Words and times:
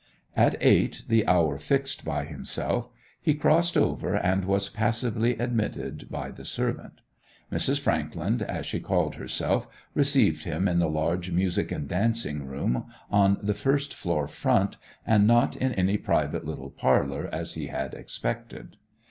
At 0.35 0.55
eight, 0.61 1.03
the 1.09 1.27
hour 1.27 1.59
fixed 1.59 2.03
by 2.03 2.25
himself, 2.25 2.89
he 3.21 3.35
crossed 3.35 3.77
over 3.77 4.15
and 4.15 4.45
was 4.45 4.67
passively 4.67 5.37
admitted 5.37 6.09
by 6.09 6.31
the 6.31 6.43
servant. 6.43 7.01
Mrs. 7.51 7.79
Frankland, 7.79 8.41
as 8.41 8.65
she 8.65 8.79
called 8.79 9.13
herself, 9.13 9.67
received 9.93 10.43
him 10.43 10.67
in 10.67 10.79
the 10.79 10.89
large 10.89 11.29
music 11.29 11.71
and 11.71 11.87
dancing 11.87 12.47
room 12.47 12.85
on 13.11 13.37
the 13.43 13.53
first 13.53 13.93
floor 13.93 14.27
front, 14.27 14.77
and 15.05 15.27
not 15.27 15.55
in 15.55 15.71
any 15.75 15.97
private 15.97 16.45
little 16.47 16.71
parlour 16.71 17.29
as 17.31 17.53
he 17.53 17.67
had 17.67 17.93
expected. 17.93 18.77